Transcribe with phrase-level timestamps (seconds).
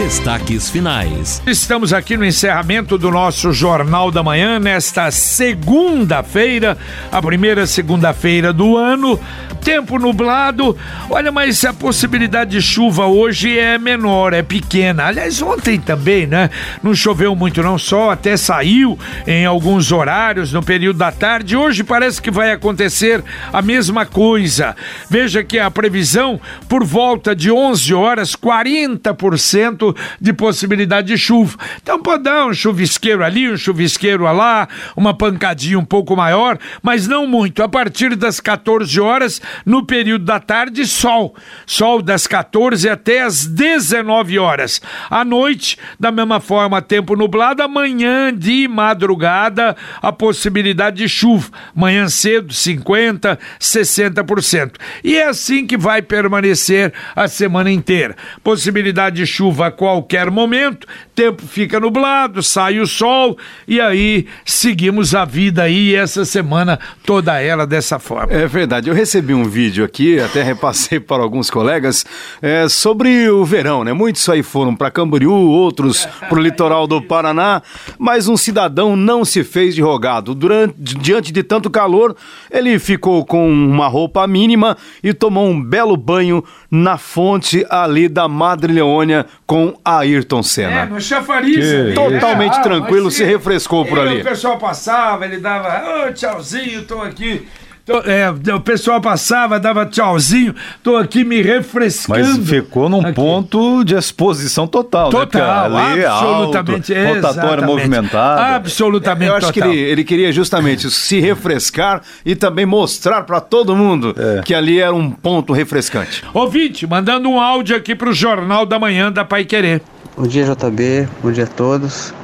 [0.00, 1.42] Destaques finais.
[1.46, 6.78] Estamos aqui no encerramento do nosso Jornal da Manhã, nesta segunda-feira,
[7.12, 9.20] a primeira segunda-feira do ano.
[9.62, 10.74] Tempo nublado.
[11.10, 15.04] Olha, mas a possibilidade de chuva hoje é menor, é pequena.
[15.04, 16.48] Aliás, ontem também, né?
[16.82, 21.58] Não choveu muito, não só, até saiu em alguns horários no período da tarde.
[21.58, 24.74] Hoje parece que vai acontecer a mesma coisa.
[25.10, 26.40] Veja que a previsão
[26.70, 29.89] por volta de 11 horas, 40%
[30.20, 31.56] de possibilidade de chuva.
[31.82, 37.06] Então pode dar um chuvisqueiro ali, um chuvisqueiro lá, uma pancadinha um pouco maior, mas
[37.06, 37.62] não muito.
[37.62, 41.34] A partir das 14 horas, no período da tarde, sol.
[41.66, 44.80] Sol das 14 até as 19 horas.
[45.10, 47.62] À noite, da mesma forma, tempo nublado.
[47.62, 51.50] Amanhã de madrugada, a possibilidade de chuva.
[51.74, 54.72] Manhã cedo, 50%, 60%.
[55.02, 58.16] E é assim que vai permanecer a semana inteira.
[58.42, 65.24] Possibilidade de chuva qualquer momento, tempo fica nublado, sai o sol e aí seguimos a
[65.24, 68.30] vida aí essa semana toda ela dessa forma.
[68.30, 68.90] É verdade.
[68.90, 72.04] Eu recebi um vídeo aqui, até repassei para alguns colegas,
[72.42, 73.94] é, sobre o verão, né?
[73.94, 77.62] Muitos aí foram para Camboriú, outros para o litoral do Paraná,
[77.98, 80.34] mas um cidadão não se fez de rogado.
[80.34, 82.14] Durante, diante de tanto calor,
[82.50, 88.28] ele ficou com uma roupa mínima e tomou um belo banho na fonte ali da
[88.28, 90.82] Madre Leônia com Ayrton Senna.
[90.82, 91.56] É, no chafariz.
[91.92, 94.20] Totalmente é, tranquilo, mas se refrescou por ali.
[94.20, 97.48] O pessoal passava, ele dava, ô tchauzinho, tô aqui.
[97.90, 102.38] Tô, é, o pessoal passava, dava tchauzinho, tô aqui me refrescando.
[102.38, 103.14] Mas ficou num aqui.
[103.14, 105.82] ponto de exposição total, Total, né?
[105.82, 107.66] Ali é absolutamente, alto, rotatória exatamente.
[107.66, 108.54] movimentada.
[108.54, 109.70] Absolutamente Eu acho total.
[109.70, 114.42] que ele, ele queria justamente se refrescar e também mostrar para todo mundo É.
[114.42, 116.22] que ali era um ponto refrescante.
[116.32, 119.82] Ouvinte, mandando um áudio aqui pro Jornal da Manhã da Pai Querer.
[120.16, 121.08] Bom dia, JB.
[121.22, 122.14] Bom dia a todos.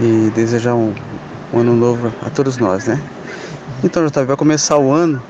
[0.00, 0.94] E desejar um,
[1.52, 2.98] um ano novo a todos nós, né?
[3.84, 5.22] Então, JB, vai começar o ano.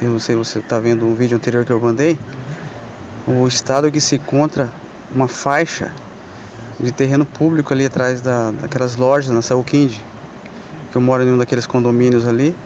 [0.00, 2.18] Eu não sei se você está vendo um vídeo anterior que eu mandei.
[3.26, 4.70] O estado que se encontra
[5.14, 5.92] uma faixa
[6.80, 9.92] de terreno público ali atrás da, daquelas lojas na Saúl Kind,
[10.90, 12.56] que eu moro em um daqueles condomínios ali.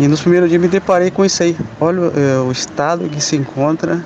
[0.00, 1.56] E nos primeiros dias me deparei com isso aí.
[1.80, 4.04] Olha eh, o estado que se encontra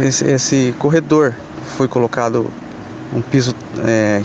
[0.00, 1.34] esse, esse corredor.
[1.76, 2.50] Foi colocado
[3.14, 3.54] um piso,
[3.86, 4.22] é,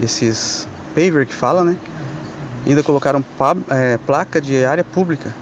[0.00, 1.76] esses paver que fala, né?
[2.66, 3.24] Ainda colocaram
[3.70, 5.32] é, placa de área pública.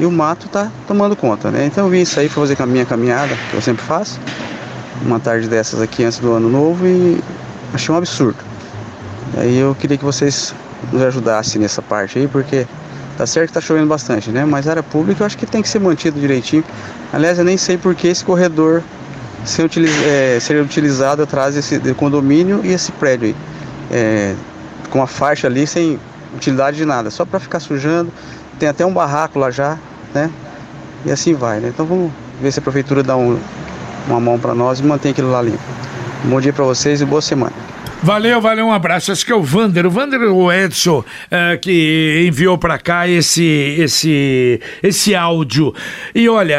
[0.00, 1.66] E o mato tá tomando conta, né?
[1.66, 4.18] Então eu vim sair para fazer a minha caminhada, que eu sempre faço.
[5.02, 7.22] Uma tarde dessas aqui antes do ano novo e
[7.74, 8.38] achei um absurdo.
[9.36, 10.54] Aí eu queria que vocês
[10.90, 12.66] nos ajudassem nessa parte aí, porque
[13.18, 14.44] tá certo que tá chovendo bastante, né?
[14.44, 16.64] Mas a área pública eu acho que tem que ser mantido direitinho.
[17.12, 18.82] Aliás, eu nem sei por que esse corredor
[19.44, 23.36] ser, utiliz, é, utilizado atrás desse do condomínio e esse prédio aí.
[23.90, 24.34] É,
[24.90, 25.98] com uma faixa ali sem
[26.34, 28.12] utilidade de nada, só para ficar sujando.
[28.58, 29.78] Tem até um barraco lá já,
[30.14, 30.30] né?
[31.04, 31.68] E assim vai, né?
[31.68, 33.38] Então vamos ver se a prefeitura dá um,
[34.06, 35.58] uma mão para nós e mantém aquilo lá limpo.
[36.24, 37.71] Bom dia para vocês e boa semana.
[38.02, 39.12] Valeu, valeu, um abraço.
[39.12, 43.44] Acho que é o Vander, o Vander o Edson eh, que enviou para cá esse,
[43.78, 45.72] esse, esse áudio.
[46.12, 46.58] E olha,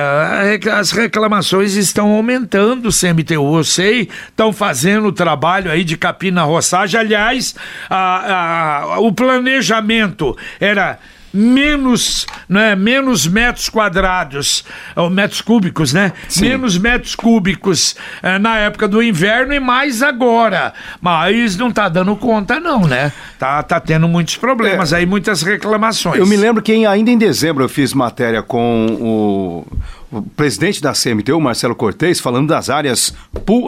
[0.74, 6.44] as reclamações estão aumentando, CMTU, eu sei, estão fazendo o trabalho aí de capim na
[6.44, 6.98] roçagem.
[6.98, 7.54] Aliás,
[7.90, 10.98] a- a- o planejamento era
[11.34, 14.64] menos, né, menos metros quadrados,
[14.96, 16.14] ou metros cúbicos, né?
[16.40, 20.74] Menos metros cúbicos eh, na época do inverno e mais agora.
[21.02, 23.12] Mas não tá dando conta não, né?
[23.40, 26.20] Tá, tá tendo muitos problemas aí, muitas reclamações.
[26.20, 29.68] Eu me lembro que ainda em dezembro eu fiz matéria com o,
[30.14, 33.14] o presidente da CMTU, Marcelo Cortez, falando das áreas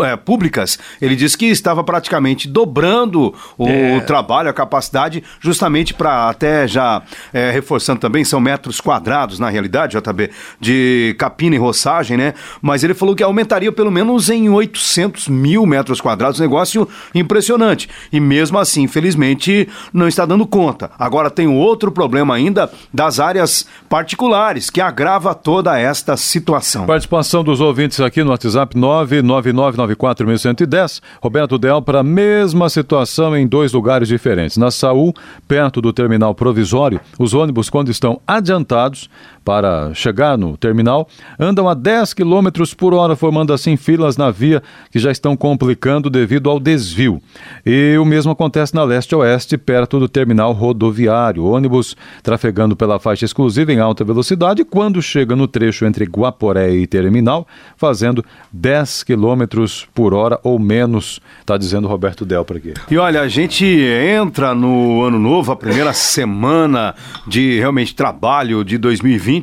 [0.03, 0.78] eh, públicas.
[1.01, 4.00] Ele disse que estava praticamente dobrando o É.
[4.01, 7.01] trabalho, a capacidade, justamente para até já
[7.33, 12.33] eh, reforçando também, são metros quadrados na realidade, JB, de capina e roçagem, né?
[12.62, 17.89] Mas ele falou que aumentaria pelo menos em 800 mil metros quadrados, negócio impressionante.
[18.12, 20.92] E mesmo assim, infelizmente, não está dando conta.
[21.00, 26.85] Agora tem outro problema ainda das áreas particulares, que agrava toda esta situação situação.
[26.85, 31.01] Participação dos ouvintes aqui no WhatsApp 999941110.
[31.21, 34.57] Roberto Del para a mesma situação em dois lugares diferentes.
[34.57, 35.15] Na Saúl,
[35.47, 39.09] perto do terminal provisório, os ônibus, quando estão adiantados
[39.45, 41.07] para chegar no terminal,
[41.39, 44.62] andam a 10 km por hora, formando assim filas na via
[44.92, 47.21] que já estão complicando devido ao desvio.
[47.63, 51.45] E o mesmo acontece na leste-oeste, perto do terminal rodoviário.
[51.45, 56.88] Ônibus trafegando pela faixa exclusiva em alta velocidade quando chega no trecho entre Guaporé e
[56.88, 57.47] terminal,
[57.77, 59.44] fazendo 10 km
[59.94, 62.74] por hora ou menos, está dizendo Roberto Del para aqui.
[62.89, 66.95] E olha, a gente entra no ano novo, a primeira semana
[67.27, 69.34] de realmente trabalho de 2020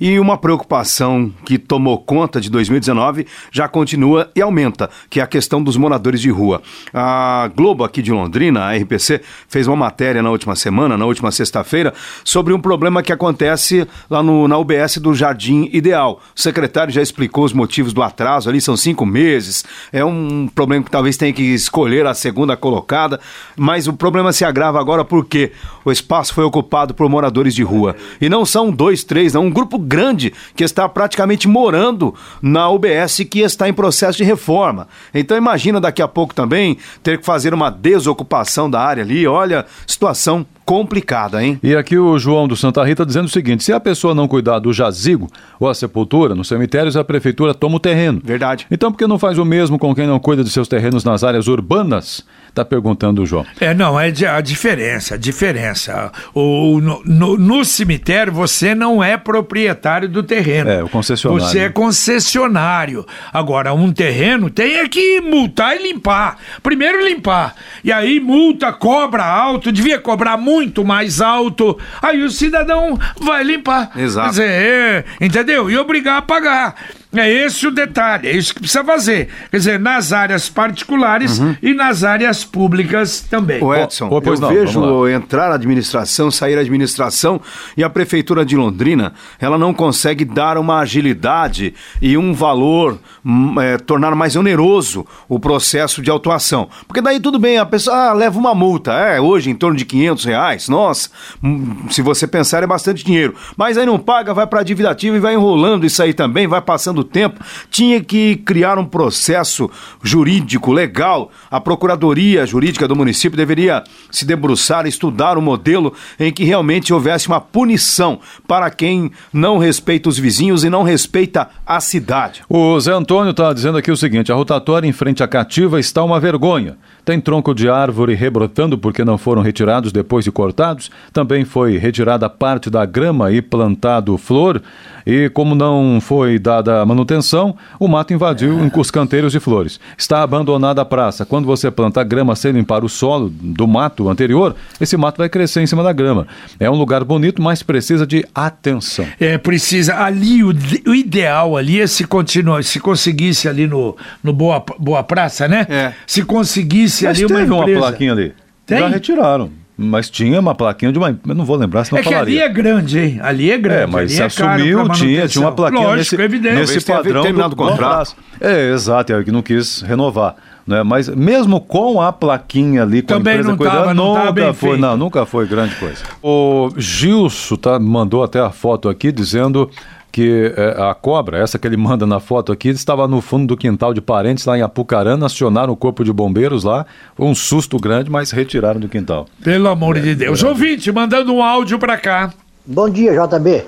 [0.00, 5.26] e uma preocupação que tomou conta de 2019 já continua e aumenta, que é a
[5.26, 6.62] questão dos moradores de rua.
[6.92, 11.30] A Globo aqui de Londrina, a RPC, fez uma matéria na última semana, na última
[11.30, 11.92] sexta-feira,
[12.24, 16.20] sobre um problema que acontece lá no, na UBS do Jardim Ideal.
[16.36, 19.64] O secretário já explicou os motivos do atraso ali, são cinco meses.
[19.92, 23.20] É um problema que talvez tenha que escolher a segunda colocada,
[23.56, 25.52] mas o problema se agrava agora porque
[25.84, 27.94] o espaço foi ocupado por moradores de rua.
[28.20, 33.18] E não são dois, três, não, um grupo grande que está praticamente morando na UBS
[33.30, 34.88] que está em processo de reforma.
[35.12, 39.26] Então imagina daqui a pouco também ter que fazer uma desocupação da área ali.
[39.26, 41.58] Olha, situação complicada, hein?
[41.62, 44.58] E aqui o João do Santa Rita dizendo o seguinte: se a pessoa não cuidar
[44.58, 45.30] do jazigo
[45.60, 48.20] ou a sepultura nos cemitérios, a prefeitura toma o terreno.
[48.24, 48.66] Verdade.
[48.70, 51.22] Então por que não faz o mesmo com quem não cuida de seus terrenos nas
[51.22, 52.24] áreas urbanas?
[52.48, 53.44] Está perguntando o João.
[53.60, 56.12] É, não, é a diferença, a diferença.
[56.32, 60.70] O, no, no, no, cemitério você não é proprietário do terreno.
[60.70, 61.44] É, o concessionário.
[61.44, 63.04] Você é concessionário.
[63.32, 66.38] Agora, um terreno tem é que multar e limpar.
[66.62, 67.56] Primeiro limpar.
[67.82, 70.53] E aí multa, cobra alto, devia cobrar muito
[70.84, 71.78] mais alto.
[72.02, 73.90] Aí o cidadão vai limpar.
[73.96, 74.30] Exato.
[74.30, 75.70] Dizer, é, entendeu?
[75.70, 76.74] E obrigar a pagar.
[77.14, 79.28] É esse o detalhe, é isso que precisa fazer.
[79.50, 81.56] Quer dizer, nas áreas particulares uhum.
[81.62, 83.62] e nas áreas públicas também.
[83.62, 87.40] O Edson, oh, eu não, vejo entrar a administração, sair a administração
[87.76, 93.60] e a prefeitura de Londrina, ela não consegue dar uma agilidade e um valor, hum,
[93.60, 96.68] é, tornar mais oneroso o processo de autuação.
[96.86, 99.84] Porque daí tudo bem, a pessoa ah, leva uma multa, é, hoje em torno de
[99.84, 101.08] 500 reais, nossa,
[101.42, 103.34] hum, se você pensar é bastante dinheiro.
[103.56, 106.46] Mas aí não paga, vai para a dívida ativa e vai enrolando isso aí também,
[106.46, 107.40] vai passando tempo,
[107.70, 109.70] tinha que criar um processo
[110.02, 111.30] jurídico legal.
[111.50, 117.28] A Procuradoria Jurídica do município deveria se debruçar, estudar um modelo em que realmente houvesse
[117.28, 118.18] uma punição
[118.48, 122.42] para quem não respeita os vizinhos e não respeita a cidade.
[122.48, 126.02] O Zé Antônio está dizendo aqui o seguinte: a rotatória em frente à cativa está
[126.02, 126.76] uma vergonha.
[127.04, 130.90] Tem tronco de árvore rebrotando porque não foram retirados depois de cortados.
[131.12, 134.62] Também foi retirada parte da grama e plantado flor.
[135.06, 138.70] E como não foi dada manutenção, o mato invadiu é.
[138.78, 139.80] os canteiros de flores.
[139.98, 141.26] Está abandonada a praça.
[141.26, 145.60] Quando você planta grama sem limpar o solo do mato anterior, esse mato vai crescer
[145.60, 146.26] em cima da grama.
[146.58, 149.06] É um lugar bonito, mas precisa de atenção.
[149.18, 149.96] É, precisa.
[149.96, 150.54] Ali, o,
[150.86, 155.66] o ideal ali é se continuar, se conseguisse ali no, no Boa, Boa Praça, né?
[155.68, 155.92] É.
[156.06, 157.80] Se conseguisse mas ali uma empresa.
[157.80, 158.32] uma plaquinha ali.
[158.64, 158.78] Tem?
[158.78, 159.63] Já retiraram.
[159.76, 161.08] Mas tinha uma plaquinha de uma.
[161.26, 162.24] Eu não vou lembrar, senão é falaria.
[162.24, 163.20] que ali é grande, hein?
[163.20, 163.82] Ali é grande.
[163.82, 166.54] É, mas se é assumiu, tinha, tinha uma plaquinha Lógico, nesse, evidente.
[166.54, 168.14] nesse padrão do, contrato.
[168.40, 170.36] É, exato, é que não quis renovar.
[170.64, 170.82] Né?
[170.84, 174.32] Mas mesmo com a plaquinha ali, com Também a empresa não cuidando, tava, não nunca
[174.32, 174.80] bem foi, feito.
[174.80, 176.04] não, nunca foi grande coisa.
[176.22, 179.68] O Gilson tá, mandou até a foto aqui dizendo
[180.14, 183.56] que é, a cobra, essa que ele manda na foto aqui, estava no fundo do
[183.56, 187.78] quintal de parentes lá em Apucarana, acionaram o corpo de bombeiros lá, foi um susto
[187.78, 189.26] grande, mas retiraram do quintal.
[189.42, 190.40] Pelo amor é, de Deus.
[190.40, 190.46] É.
[190.46, 192.32] Ouvinte, mandando um áudio para cá.
[192.64, 193.64] Bom dia, JB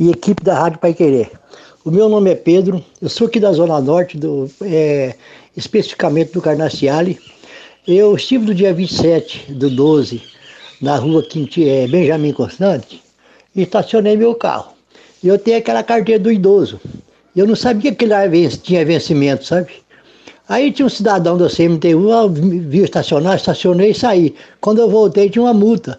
[0.00, 1.30] e equipe da Rádio Pai Querer.
[1.84, 5.14] O meu nome é Pedro, eu sou aqui da Zona Norte, do, é,
[5.56, 7.16] especificamente do Carnaciale.
[7.86, 10.20] Eu estive no dia 27 do 12
[10.82, 13.00] na rua Quinti, é, Benjamin Constante
[13.54, 14.75] e estacionei meu carro
[15.28, 16.80] eu tenho aquela carteira do idoso.
[17.34, 18.20] Eu não sabia que lá
[18.62, 19.68] tinha vencimento, sabe?
[20.48, 24.34] Aí tinha um cidadão da CMTU, viu estacionar, estacionei e saí.
[24.60, 25.98] Quando eu voltei, tinha uma multa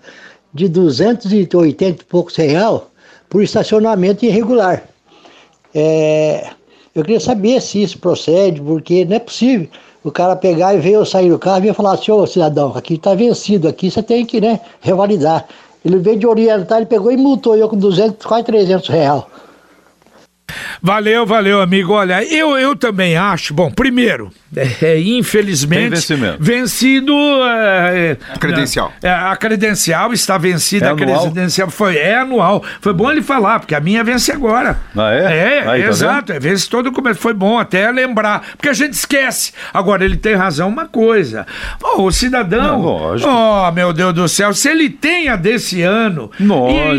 [0.53, 2.89] de 280 e poucos real
[3.29, 4.83] por estacionamento irregular.
[5.75, 6.49] É,
[6.95, 9.67] eu queria saber se isso procede, porque não é possível
[10.03, 12.93] o cara pegar e ver eu sair do carro e falar assim, ô cidadão, aqui
[12.93, 15.45] está vencido, aqui você tem que né, revalidar.
[15.83, 19.23] Ele veio de orientar, ele pegou e multou eu com 200, quase 300 reais.
[20.81, 21.93] Valeu, valeu, amigo.
[21.93, 23.53] Olha, eu, eu também acho.
[23.53, 25.95] Bom, primeiro, é, é, infelizmente.
[26.39, 27.13] Vencido.
[27.93, 28.91] É, A credencial.
[29.01, 30.87] é, a credencial está vencida.
[30.87, 32.63] É a credencial foi, é anual.
[32.81, 34.77] Foi bom ele falar, porque a minha vence agora.
[34.95, 35.19] Ah, é?
[35.57, 36.33] É, Aí, tá exato.
[36.33, 37.19] É, vence todo o começo.
[37.19, 38.41] Foi bom até lembrar.
[38.55, 39.51] Porque a gente esquece.
[39.73, 41.45] Agora, ele tem razão uma coisa.
[41.79, 42.63] Pô, o cidadão.
[42.63, 43.29] Não, lógico.
[43.29, 44.53] Oh, meu Deus do céu.
[44.53, 46.47] Se ele tem a desse ano e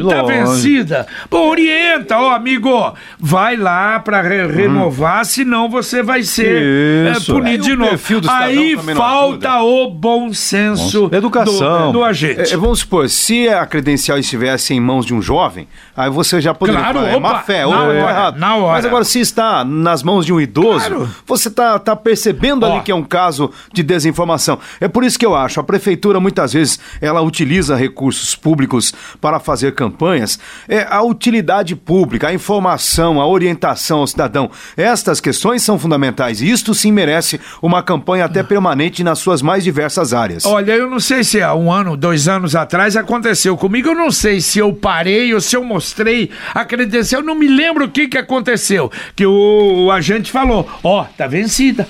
[0.09, 0.27] tá lógico.
[0.27, 6.63] vencida, pô, orienta, ó, amigo, vai lá pra re- renovar, senão você vai ser
[7.09, 7.33] é, Isso.
[7.33, 7.99] punido Aí de novo.
[8.31, 11.87] Aí falta o bom senso educação.
[11.93, 12.53] do, do agente.
[12.53, 16.55] É, vamos supor, se a credencial estivesse em mãos de um jovem, aí você já
[16.55, 18.39] poderia Claro, falar, é má opa, fé, ou tá errado.
[18.39, 18.73] na hora.
[18.73, 21.09] Mas agora, se está nas mãos de um idoso, Claro.
[21.27, 22.73] você tá, tá percebendo Ó.
[22.73, 24.59] ali que é um caso de desinformação.
[24.81, 29.39] É por isso que eu acho, a prefeitura muitas vezes ela utiliza recursos públicos para
[29.41, 30.39] fazer campanhas.
[30.69, 34.51] É a utilidade pública, a informação, a orientação ao cidadão.
[34.77, 37.28] Estas questões são fundamentais e isto sim merece
[37.61, 40.47] uma campanha até permanente nas suas mais diversas áreas.
[40.47, 43.89] Olha, eu não sei se há um ano, dois anos atrás aconteceu comigo.
[43.89, 47.21] Eu não sei se eu parei ou se eu mostrei a credencial.
[47.21, 48.91] Eu não me lembro o que, que aconteceu.
[49.17, 51.87] Que o, o agente falou: Ó, tá vencida.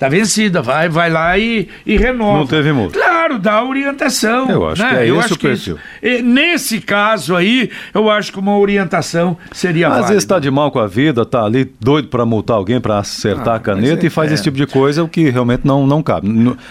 [0.00, 2.38] Tá vencida, vai, vai lá e, e renova.
[2.38, 2.98] Não teve multa.
[2.98, 4.50] Claro, dá orientação.
[4.50, 4.88] Eu acho né?
[4.88, 5.76] que é eu esse acho o que perfil.
[5.76, 10.08] isso- e nesse caso aí, eu acho que uma orientação seria Às válida.
[10.08, 13.56] vezes está de mal com a vida, tá ali doido para multar alguém, para acertar
[13.56, 14.34] a caneta é- e faz é.
[14.34, 16.28] esse tipo de coisa, o que realmente não, não cabe.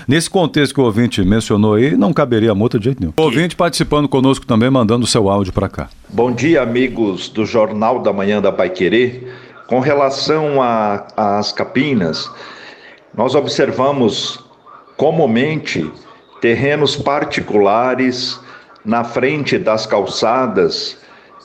[0.07, 3.13] Nesse contexto que o ouvinte mencionou aí, não caberia multa de jeito nenhum.
[3.15, 5.87] O ouvinte participando conosco também, mandando o seu áudio para cá.
[6.09, 9.31] Bom dia, amigos do Jornal da Manhã da Pai Querer.
[9.67, 12.27] Com relação a- às capinas,
[13.19, 14.39] nós observamos
[14.95, 15.91] comumente
[16.39, 18.39] terrenos particulares
[18.85, 20.97] na frente das calçadas,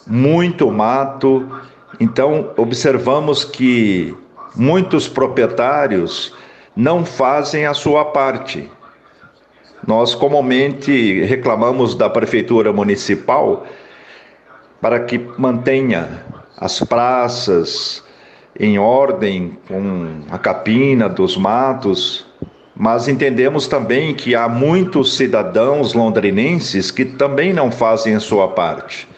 [0.06, 1.50] muito mato.
[1.98, 4.16] Então, observamos que
[4.54, 6.32] muitos proprietários
[6.76, 8.70] não fazem a sua parte.
[9.84, 13.66] Nós comumente reclamamos da prefeitura municipal
[14.80, 16.24] para que mantenha
[16.56, 18.03] as praças
[18.58, 22.26] em ordem com a capina dos matos,
[22.76, 29.08] mas entendemos também que há muitos cidadãos londrinenses que também não fazem a sua parte.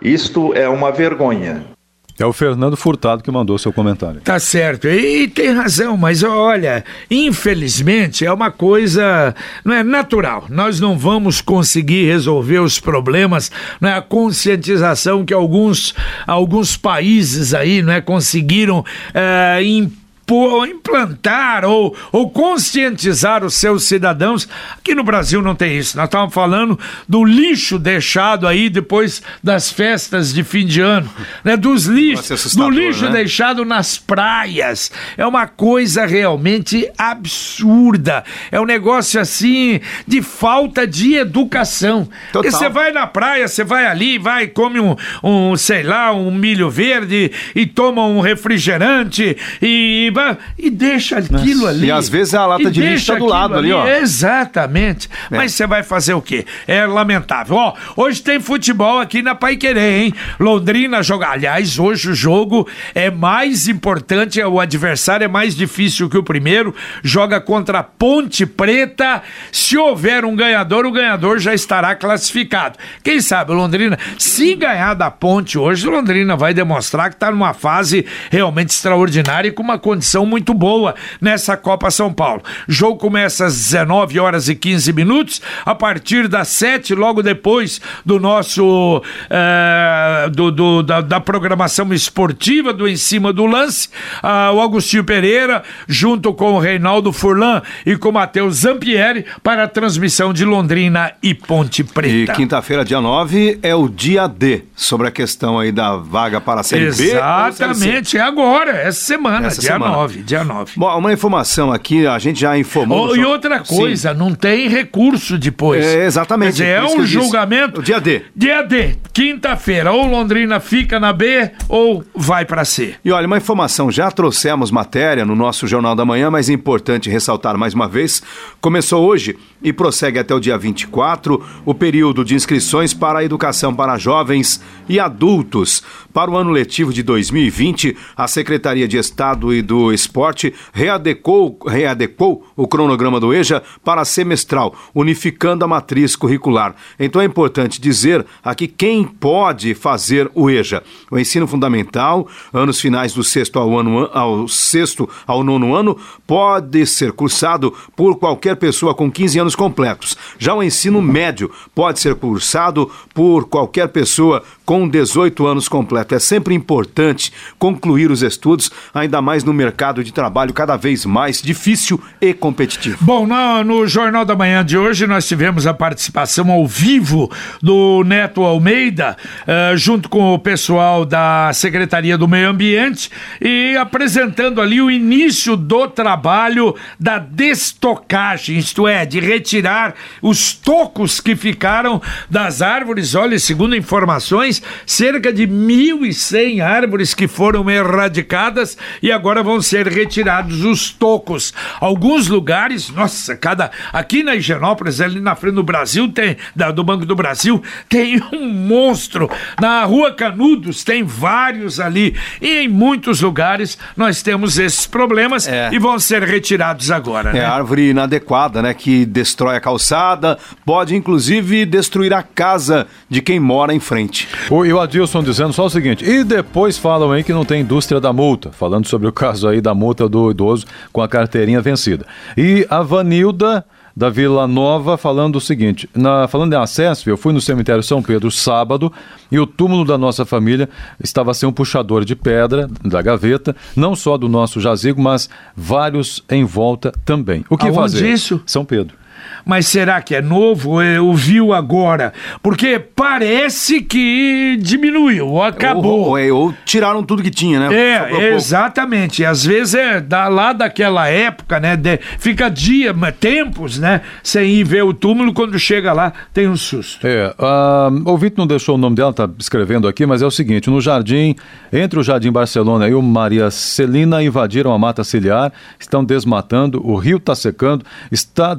[0.00, 1.73] Isto é uma vergonha.
[2.18, 4.20] É o Fernando Furtado que mandou seu comentário.
[4.20, 10.46] Tá certo, e, tem razão, mas olha, infelizmente é uma coisa não é natural.
[10.48, 15.94] Nós não vamos conseguir resolver os problemas, não é a conscientização que alguns
[16.26, 23.84] alguns países aí, não é conseguiram é, impor pô- implantar ou, ou conscientizar os seus
[23.84, 24.48] cidadãos.
[24.76, 25.96] Aqui no Brasil não tem isso.
[25.96, 26.78] Nós estávamos falando
[27.08, 31.10] do lixo deixado aí depois das festas de fim de ano,
[31.42, 31.56] né?
[31.56, 33.12] Dos lixos, do lixo né?
[33.12, 34.90] deixado nas praias.
[35.16, 38.24] É uma coisa realmente absurda.
[38.50, 42.08] É um negócio assim de falta de educação.
[42.32, 42.60] Porque Total.
[42.60, 46.70] você vai na praia, você vai ali, vai, come um, um, sei lá, um milho
[46.70, 51.86] verde e toma um refrigerante e, vai- e deixa aquilo ali.
[51.88, 53.86] E às vezes a lata de lixo deixa tá do lado ali, ó.
[53.86, 55.08] Exatamente.
[55.30, 56.46] Mas você vai fazer o quê?
[56.66, 57.56] É lamentável.
[57.56, 60.14] Ó, hoje tem futebol aqui na Pai Querer, hein?
[60.40, 61.28] Londrina joga.
[61.28, 66.74] Aliás, hoje o jogo é mais importante, o adversário é mais difícil que o primeiro.
[67.02, 69.22] Joga contra a Ponte Preta.
[69.50, 72.78] Se houver um ganhador, o ganhador já estará classificado.
[73.02, 77.30] Quem sabe o Londrina, se ganhar da Ponte hoje, o Londrina vai demonstrar que está
[77.30, 82.42] numa fase realmente extraordinária e com uma condição muito boa nessa Copa São Paulo.
[82.68, 87.80] O jogo começa às 19 horas e 15 minutos, a partir das 7, logo depois
[88.04, 93.88] do nosso eh, do, do- da, da programação esportiva do Em Cima do Lance,
[94.22, 99.64] ah, o Agostinho Pereira, junto com o Reinaldo Furlan e com o Matheus Zampieri, para
[99.64, 102.32] a transmissão de Londrina e Ponte E Preta.
[102.34, 106.62] quinta-feira, dia 9, é o dia D, sobre a questão aí da vaga para a
[106.62, 106.92] Série B.
[106.92, 107.16] Série C.
[107.16, 109.92] Exatamente, é agora, essa semana, Essa dia semana.
[109.92, 109.93] 9,
[110.24, 110.72] dia 9.
[110.76, 113.08] Bom, uma informação aqui, a gente já informou.
[113.10, 113.76] Oh, e outra Sim.
[113.76, 115.84] coisa, não tem recurso depois.
[115.84, 117.06] É, exatamente, Quer dizer, é um disse.
[117.06, 117.82] julgamento.
[117.82, 118.22] Dia D.
[118.34, 119.92] Dia D, quinta-feira.
[119.92, 122.94] Ou Londrina fica na B ou vai pra C.
[123.04, 127.10] E olha, uma informação, já trouxemos matéria no nosso Jornal da Manhã, mas é importante
[127.10, 128.22] ressaltar mais uma vez.
[128.60, 133.74] Começou hoje e prossegue até o dia 24 o período de inscrições para a educação
[133.74, 135.82] para jovens e adultos.
[136.12, 142.46] Para o ano letivo de 2020, a Secretaria de Estado e do Esporte readecou, readecou
[142.56, 146.74] o cronograma do EJA para semestral, unificando a matriz curricular.
[146.98, 150.82] Então é importante dizer aqui quem pode fazer o EJA.
[151.10, 156.86] O ensino fundamental, anos finais do sexto ao, ano, ao sexto ao nono ano, pode
[156.86, 160.16] ser cursado por qualquer pessoa com 15 anos completos.
[160.38, 166.14] Já o ensino médio pode ser cursado por qualquer pessoa com 18 anos completo.
[166.14, 171.42] É sempre importante concluir os estudos, ainda mais no mercado de trabalho cada vez mais
[171.42, 172.98] difícil e competitivo.
[173.00, 178.02] Bom, no, no Jornal da Manhã de hoje nós tivemos a participação ao vivo do
[178.04, 184.80] Neto Almeida, uh, junto com o pessoal da Secretaria do Meio Ambiente e apresentando ali
[184.80, 192.00] o início do trabalho da destocagem, isto é, de retirar os tocos que ficaram
[192.30, 193.14] das árvores.
[193.14, 200.64] Olha, segundo informações, cerca de 1.100 árvores que foram erradicadas e agora vão ser retirados
[200.64, 201.52] os tocos.
[201.80, 203.70] Alguns lugares, nossa, cada.
[203.92, 206.36] Aqui na Higienópolis, ali na frente do Brasil, tem.
[206.54, 209.28] Da, do Banco do Brasil, tem um monstro.
[209.60, 212.14] Na Rua Canudos, tem vários ali.
[212.40, 215.70] E em muitos lugares nós temos esses problemas É.
[215.72, 217.30] e vão ser retirados agora.
[217.30, 217.44] É né?
[217.44, 218.74] árvore inadequada, né?
[218.74, 224.28] Que destrói a calçada, pode inclusive destruir a casa de quem mora em frente.
[224.50, 227.60] O, e o Adilson dizendo só o seguinte, e depois falam aí que não tem
[227.62, 231.60] indústria da multa, falando sobre o caso aí da multa do idoso com a carteirinha
[231.60, 232.06] vencida.
[232.36, 233.64] E a Vanilda
[233.96, 238.02] da Vila Nova falando o seguinte, na, falando em acesso, eu fui no cemitério São
[238.02, 238.92] Pedro sábado
[239.30, 240.68] e o túmulo da nossa família
[241.02, 246.24] estava sem um puxador de pedra da gaveta, não só do nosso jazigo, mas vários
[246.28, 247.44] em volta também.
[247.48, 248.12] O que Aonde fazer?
[248.12, 248.42] isso?
[248.46, 248.96] São Pedro.
[249.44, 250.82] Mas será que é novo?
[250.82, 252.12] Eu viu agora?
[252.42, 256.00] Porque parece que diminuiu, ou acabou.
[256.00, 257.74] Ou, ou, é, ou tiraram tudo que tinha, né?
[257.74, 258.22] É, pouco.
[258.22, 259.24] exatamente.
[259.24, 261.76] Às vezes é da, lá daquela época, né?
[261.76, 264.00] de- fica dia, tempos, né?
[264.22, 267.06] Sem ir ver o túmulo, quando chega lá, tem um susto.
[267.06, 270.70] É, a ouvinte não deixou o nome dela, tá escrevendo aqui, mas é o seguinte:
[270.70, 271.36] no jardim,
[271.72, 276.96] entre o Jardim Barcelona e o Maria Celina, invadiram a mata ciliar, estão desmatando, o
[276.96, 278.54] rio está secando, está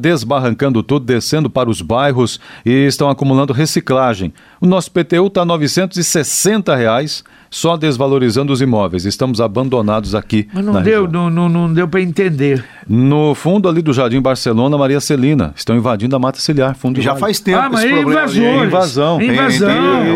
[0.45, 4.33] desbarrancando tudo, descendo para os bairros e estão acumulando reciclagem.
[4.61, 9.05] O nosso PTU está 960 reais, só desvalorizando os imóveis.
[9.05, 10.47] Estamos abandonados aqui.
[10.53, 12.63] Mas não deu, não, não, não deu para entender.
[12.87, 17.01] No fundo ali do Jardim Barcelona, Maria Celina, estão invadindo a mata ciliar, fundo do
[17.01, 17.21] Já vale.
[17.21, 18.65] faz tempo Ah, mas esse problema?
[18.65, 19.21] Invasão.
[19.21, 19.21] Invasão.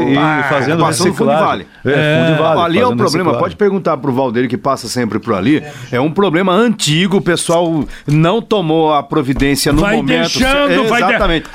[0.10, 1.46] E, e Ah, fazendo passando no fundo de reciclagem.
[1.48, 1.68] vale.
[1.86, 2.62] É, fundo de vale.
[2.62, 3.40] ali é o fazendo problema, reciclagem.
[3.40, 5.64] pode perguntar pro Valdeiro que passa sempre por ali.
[5.92, 10.19] É um problema antigo, o pessoal não tomou a providência no Vai momento.
[10.22, 11.50] Deixando, vai Exatamente.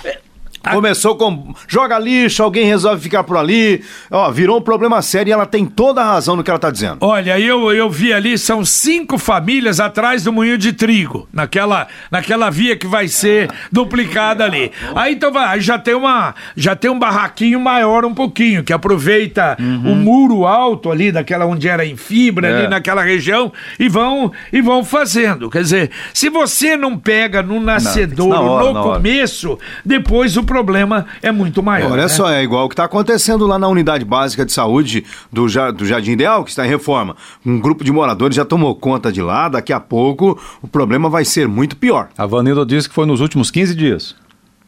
[0.73, 3.83] Começou com joga lixo, alguém resolve ficar por ali.
[4.11, 6.71] Ó, virou um problema sério e ela tem toda a razão no que ela tá
[6.71, 6.99] dizendo.
[7.00, 12.50] Olha, eu, eu vi ali, são cinco famílias atrás do moinho de trigo, naquela, naquela
[12.50, 14.70] via que vai ser duplicada ali.
[14.94, 19.57] Aí então vai, já tem uma, já tem um barraquinho maior um pouquinho, que aproveita
[19.61, 22.59] o muro alto ali, daquela onde era em fibra, É.
[22.61, 25.50] ali naquela região, e vão, e vão fazendo.
[25.50, 31.05] Quer dizer, se você não pega no nascedouro na hora, no começo, depois o problema
[31.21, 31.90] é muito maior.
[31.90, 32.09] Olha né?
[32.09, 35.73] só, é igual o que está acontecendo lá na unidade básica de saúde do, Ja-
[35.73, 37.17] do Jardim Ideal, que está em reforma.
[37.45, 41.25] Um grupo de moradores já tomou conta de lá, daqui a pouco o problema vai
[41.25, 42.09] ser muito pior.
[42.17, 44.14] A Vanilda disse que foi nos últimos 15 dias.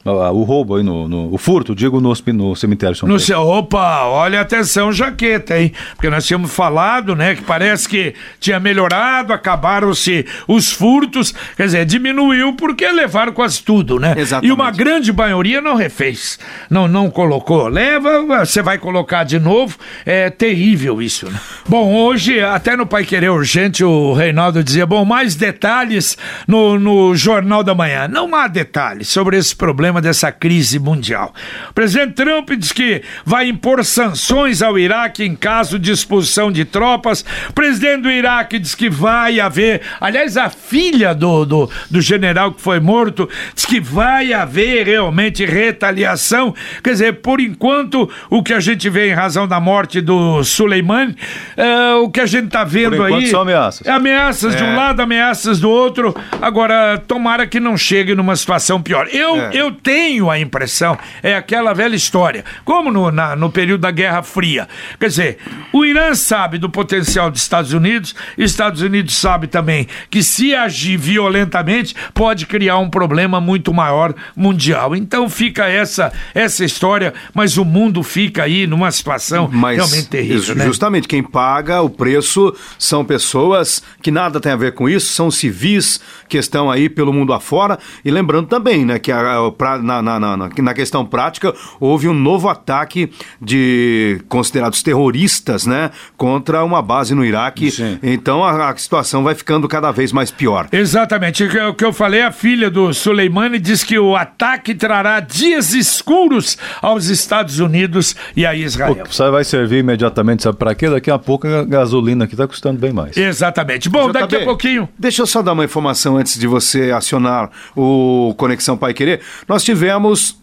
[0.06, 3.26] Ah, O roubo aí, no, no- o furto, digo, no, no cemitério São No Pedro.
[3.26, 5.72] seu, opa, olha atenção, jaqueta, hein?
[5.94, 11.84] Porque nós tínhamos falado, né, que parece que tinha melhorado, acabaram-se os furtos, quer dizer,
[11.84, 14.14] diminuiu porque levaram quase tudo, né?
[14.16, 14.50] Exatamente.
[14.50, 16.38] E uma grande maioria não refez,
[16.70, 17.68] não, não colocou.
[17.68, 21.38] Leva, você vai colocar de novo, é terrível isso, né?
[21.68, 26.16] Bom, hoje, até no Pai Querer Urgente, o Reinaldo dizia, bom, mais detalhes
[26.46, 28.06] no, no Jornal da Manhã.
[28.06, 31.34] Não há detalhes sobre esse problema dessa crise mundial.
[31.70, 36.64] O presidente Trump diz que vai impor sanções ao Iraque em caso de expulsão de
[36.64, 37.24] tropas.
[37.48, 39.82] O presidente do Iraque diz que vai haver.
[40.00, 45.44] Aliás, a filha do, do, do general que foi morto diz que vai haver realmente
[45.44, 46.54] retaliação.
[46.82, 51.16] Quer dizer, por enquanto, o que a gente vê em razão da morte do Suleimani,
[51.56, 53.30] é, o que a gente está vendo Por enquanto aí.
[53.30, 53.86] são ameaças.
[53.86, 56.14] É ameaças de um lado, ameaças do outro.
[56.40, 59.08] Agora, tomara que não chegue numa situação pior.
[59.12, 59.50] Eu, É.
[59.52, 64.20] eu tenho a impressão, é aquela velha história, como no, na, no período da Guerra
[64.20, 64.66] Fria.
[64.98, 65.38] Quer dizer,
[65.72, 70.96] o Irã sabe do potencial dos Estados Unidos, Estados Unidos sabe também que se agir
[70.96, 74.96] violentamente pode criar um problema muito maior mundial.
[74.96, 80.38] Então fica essa essa história, mas o mundo fica aí numa situação Mas, realmente terrível.
[80.38, 80.64] isso, né?
[80.66, 85.30] Justamente, quem paga o preço são pessoas que nada tem a ver com isso, são
[85.30, 87.78] civis que estão aí pelo mundo afora.
[88.04, 91.54] E lembrando também, né, que a- a- pra- na, na, na, na- na questão prática
[91.80, 93.10] houve um novo ataque
[93.40, 97.70] de considerados terroristas, né, contra uma base no Iraque.
[97.70, 97.98] Sim.
[98.02, 100.68] Então a, a situação vai ficando cada vez mais pior.
[100.72, 101.44] Exatamente.
[101.44, 105.20] O que- O que eu falei, a filha do Soleimani diz que o ataque trará
[105.20, 108.98] dias escuros aos Estados Unidos e a Israel.
[109.10, 110.88] Você vai servir imediatamente, sabe para quê?
[110.88, 113.16] Daqui a pouco a gasolina aqui está custando bem mais.
[113.16, 113.88] Exatamente.
[113.88, 114.88] Bom, daqui a pouquinho.
[114.98, 119.20] Deixa eu só dar uma informação antes de você acionar o Conexão Pai Querer.
[119.48, 120.38] Nós tivemos.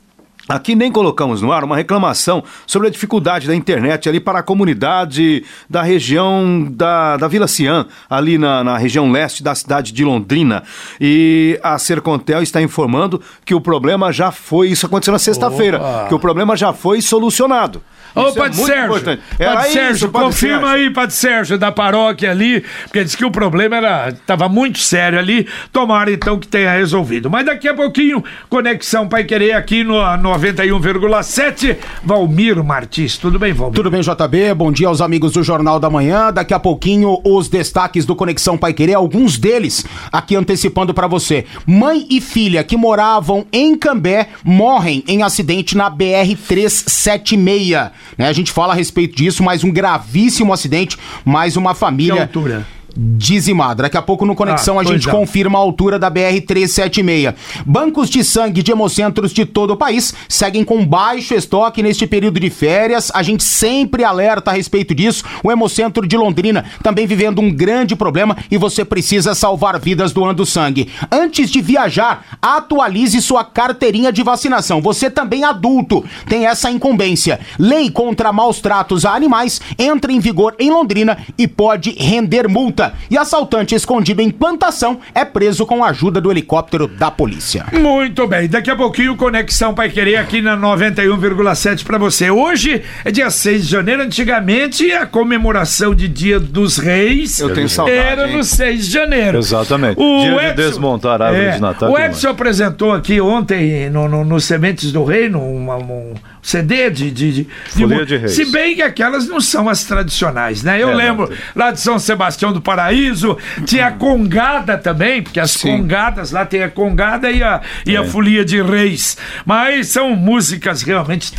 [0.47, 4.43] Aqui nem colocamos no ar uma reclamação sobre a dificuldade da internet ali para a
[4.43, 10.03] comunidade da região da, da Vila Cian, ali na, na região leste da cidade de
[10.03, 10.63] Londrina.
[10.99, 14.67] E a Sercontel está informando que o problema já foi.
[14.67, 15.79] Isso aconteceu na sexta-feira,
[16.09, 17.81] que o problema já foi solucionado.
[18.15, 19.21] Ô, Isso é Padre muito Sérgio, importante.
[19.39, 20.75] Padre isso, Sérgio, Padre confirma Sérgio.
[20.75, 25.17] aí, Padre Sérgio, da paróquia ali, porque diz que o problema era estava muito sério
[25.17, 25.47] ali.
[25.71, 27.27] Tomara então que tenha resolvido.
[27.29, 29.99] Mas daqui a pouquinho, Conexão Pai Querer aqui no
[30.33, 31.77] 91,7.
[32.03, 33.75] Valmir Martins, tudo bem, Valmir?
[33.75, 34.53] Tudo bem, JB?
[34.55, 36.33] Bom dia aos amigos do Jornal da Manhã.
[36.33, 41.45] Daqui a pouquinho, os destaques do Conexão Pai Querer, alguns deles aqui antecipando pra você.
[41.67, 47.91] Mãe e filha que moravam em Cambé morrem em acidente na BR-376.
[48.17, 52.23] Né, a gente fala a respeito disso, mas um gravíssimo acidente, mais uma Que família
[52.23, 52.65] altura?
[52.95, 53.83] Dizimada.
[53.83, 55.13] Daqui a pouco no Conexão Ah, a gente não.
[55.15, 57.33] confirma a altura da BR-376.
[57.65, 62.39] Bancos de sangue de hemocentros de todo o país seguem com baixo estoque neste período
[62.39, 63.11] de férias.
[63.13, 65.23] A gente sempre alerta a respeito disso.
[65.43, 70.45] O Hemocentro de Londrina também vivendo um grande problema e você precisa salvar vidas doando
[70.45, 70.89] sangue.
[71.11, 74.81] Antes de viajar, atualize sua carteirinha de vacinação.
[74.81, 77.39] Você também adulto tem essa incumbência.
[77.57, 82.82] Lei contra maus tratos a animais entra em vigor em Londrina e pode render multa.
[83.09, 87.65] E assaltante escondido em plantação é preso com a ajuda do helicóptero da polícia.
[87.73, 92.29] Muito bem, daqui a pouquinho Conexão Pai Querer aqui na 91,7 pra você.
[92.29, 97.69] Hoje é dia 6 de janeiro, antigamente a comemoração de Dia dos Reis Eu tenho
[97.69, 99.37] saudade, era no 6 de janeiro.
[99.37, 99.97] Exatamente.
[99.97, 104.39] Dia de desmontar a árvore de Natal, O Edson apresentou aqui ontem no, no, no
[104.39, 106.13] Sementes do Reino uma- um
[106.43, 108.33] CD de, de, de, Folia de Reis.
[108.35, 110.79] Se bem que aquelas não são as tradicionais, né?
[110.81, 111.37] Eu É, não, lembro tem.
[111.55, 115.77] lá de São Sebastião do Paraíso, tinha a Congada também, porque as Sim.
[115.77, 117.99] Congadas lá tem a Congada e a, e É.
[117.99, 119.17] a Folia de Reis.
[119.45, 121.31] Mas são músicas realmente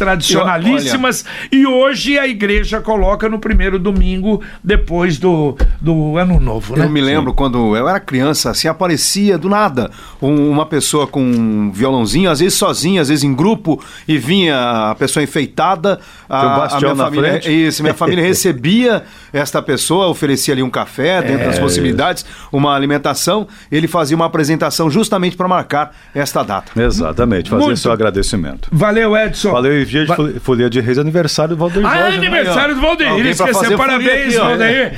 [0.49, 6.85] tradicionalíssimas e hoje a igreja coloca no primeiro domingo depois do, do Ano Novo, né?
[6.87, 9.91] Eu me lembro quando eu era criança, assim, aparecia do nada
[10.21, 14.94] um- uma pessoa com um violãozinho, às vezes sozinha, às vezes em grupo, e vinha
[14.95, 15.99] a pessoa enfeitada.
[16.29, 17.67] A, um a minha na família, frente.
[17.67, 19.03] Isso, minha família recebia
[19.33, 23.47] esta pessoa, oferecia ali um café, dentro É, das possibilidades, uma alimentação.
[23.71, 26.73] Ele fazia uma apresentação justamente para marcar esta data.
[26.81, 27.81] Exatamente, fazer Muito.
[27.81, 28.69] seu agradecimento.
[28.73, 29.51] Valeu, Edson.
[29.53, 32.27] Valeu, e dia de Va- foli- folia de reis, aniversário do Valdeir Ah, Jorge, né?
[32.27, 33.27] aniversário do Valdeir.
[33.27, 33.77] Esqueceu.
[33.77, 34.45] Parabéns, aqui, ó.
[34.49, 34.93] Valdeir.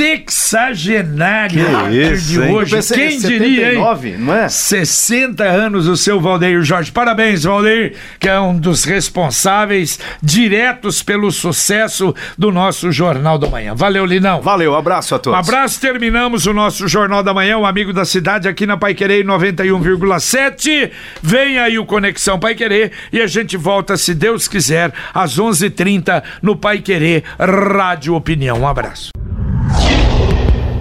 [0.00, 1.60] Sexagenário
[1.92, 2.54] isso, de hein?
[2.54, 2.74] hoje.
[2.76, 3.80] Pensei, Quem diria, hein?
[3.84, 4.48] 79, não é?
[4.48, 6.90] 60 anos o seu Valdeir Jorge.
[6.90, 13.74] Parabéns, Valdeir, que é um dos responsáveis diretos pelo sucesso do nosso Jornal da Manhã.
[13.74, 14.40] Valeu, Linão.
[14.40, 15.38] Valeu, abraço a Um todos.
[15.38, 19.22] abraço, terminamos o nosso Jornal da Manhã, o amigo da cidade aqui na Pai Querer
[19.24, 20.90] 91,7.
[21.22, 26.22] Vem aí o Conexão Pai Querer e a gente volta, se Deus quiser, às 11:30
[26.40, 28.60] no Pai Querer Rádio Opinião.
[28.60, 29.10] Um abraço.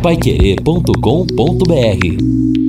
[0.02, 2.69] Paiquerê.com.br